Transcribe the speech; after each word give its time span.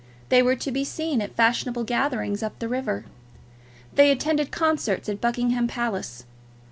They 0.29 0.41
were 0.41 0.55
to 0.55 0.71
be 0.71 0.83
seen 0.83 1.21
at 1.21 1.35
fashionable 1.35 1.83
gatherings 1.83 2.41
up 2.41 2.57
the 2.57 2.67
river. 2.67 3.05
They 3.93 4.09
attended 4.09 4.49
concerts 4.49 5.07
at 5.09 5.21
Buckingham 5.21 5.67
Palace. 5.67 6.25